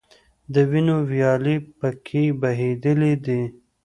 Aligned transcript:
د 0.53 0.55
وینو 0.71 0.97
ویالې 1.11 1.55
په 1.79 1.89
کې 2.05 2.23
بهیدلي 2.41 3.13
دي. 3.25 3.41